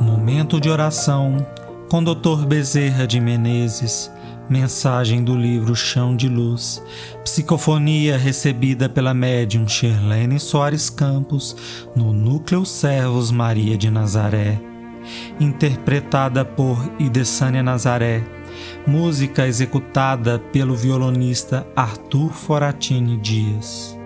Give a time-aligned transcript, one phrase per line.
[0.00, 1.46] Momento de oração
[1.90, 2.46] com Dr.
[2.46, 4.10] Bezerra de Menezes.
[4.48, 6.82] Mensagem do livro Chão de Luz.
[7.24, 11.56] Psicofonia recebida pela médium Sherlene Soares Campos
[11.94, 14.60] no Núcleo Servos Maria de Nazaré.
[15.40, 18.22] Interpretada por Idessânia Nazaré.
[18.86, 23.97] Música executada pelo violonista Arthur Foratini Dias.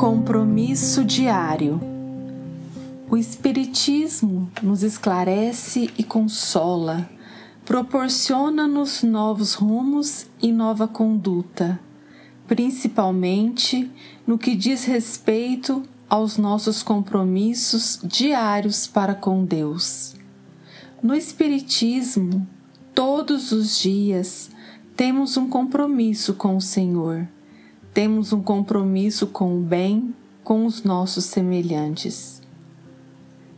[0.00, 1.78] Compromisso diário.
[3.10, 7.06] O Espiritismo nos esclarece e consola,
[7.66, 11.78] proporciona-nos novos rumos e nova conduta,
[12.48, 13.90] principalmente
[14.26, 20.14] no que diz respeito aos nossos compromissos diários para com Deus.
[21.02, 22.48] No Espiritismo,
[22.94, 24.50] todos os dias
[24.96, 27.28] temos um compromisso com o Senhor
[27.92, 32.40] temos um compromisso com o bem, com os nossos semelhantes.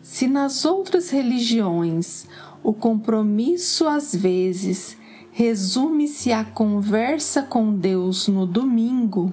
[0.03, 2.27] Se nas outras religiões
[2.63, 4.97] o compromisso às vezes
[5.31, 9.33] resume-se à conversa com Deus no domingo,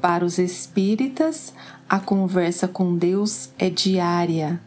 [0.00, 1.52] para os espíritas
[1.88, 4.60] a conversa com Deus é diária,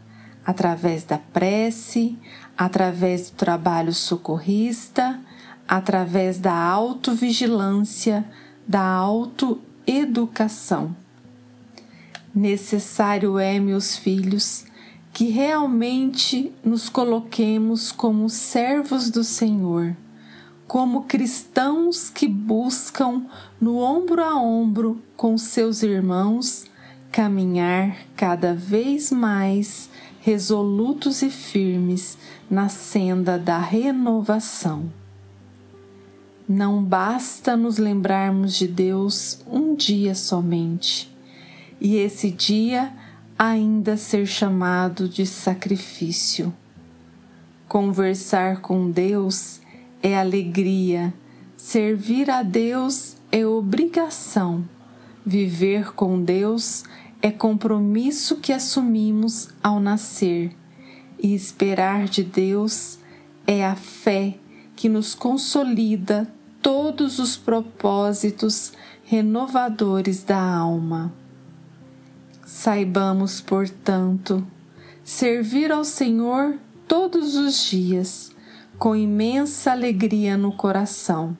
[0.45, 2.17] através da prece,
[2.57, 5.19] através do trabalho socorrista,
[5.67, 8.25] através da autovigilância,
[8.67, 10.95] da autoeducação.
[12.33, 14.65] Necessário é, meus filhos,
[15.13, 19.95] que realmente nos coloquemos como servos do Senhor,
[20.67, 23.25] como cristãos que buscam,
[23.59, 26.65] no ombro a ombro com seus irmãos,
[27.11, 29.89] caminhar cada vez mais
[30.21, 32.17] resolutos e firmes
[32.49, 35.00] na senda da renovação.
[36.53, 41.09] Não basta nos lembrarmos de Deus um dia somente,
[41.79, 42.91] e esse dia
[43.39, 46.53] ainda ser chamado de sacrifício.
[47.69, 49.61] Conversar com Deus
[50.03, 51.13] é alegria,
[51.55, 54.67] servir a Deus é obrigação,
[55.25, 56.83] viver com Deus
[57.21, 60.53] é compromisso que assumimos ao nascer,
[61.17, 62.99] e esperar de Deus
[63.47, 64.35] é a fé
[64.75, 66.27] que nos consolida
[66.61, 68.73] todos os propósitos
[69.03, 71.11] renovadores da alma.
[72.45, 74.45] Saibamos, portanto,
[75.03, 76.57] servir ao Senhor
[76.87, 78.31] todos os dias,
[78.77, 81.37] com imensa alegria no coração,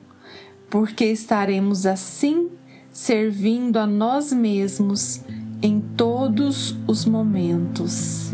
[0.70, 2.50] porque estaremos assim
[2.90, 5.22] servindo a nós mesmos
[5.62, 8.32] em todos os momentos.